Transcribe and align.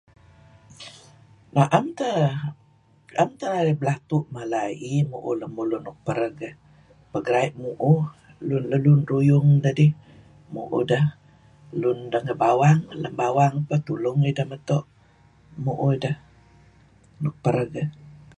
Na'em 1.55 1.85
teh, 1.99 2.21
'em 3.19 3.31
teh 3.39 3.49
narih 3.55 3.77
belatu' 3.81 4.29
mala 4.35 4.61
iih 4.85 5.01
mu'uh 5.11 5.33
ideh 5.65 5.81
nuk 5.85 5.97
pereg 6.05 6.35
iih. 6.47 6.55
Pegeraey' 7.11 7.55
mu'uh, 7.61 8.01
lun 8.71 9.01
ruyung 9.11 9.47
dedih, 9.63 9.91
mu'uh 10.53 10.83
deh. 10.91 11.05
Lun 11.81 11.99
lem 13.03 13.13
bawang 13.21 13.55
peh 13.67 13.81
tulung 13.87 14.19
ideh 14.31 14.47
meto', 14.51 14.87
mu'uh 15.65 15.89
ideh 15.97 16.15
nuk 17.23 17.35
pereg 17.43 17.71
iih. 17.81 17.89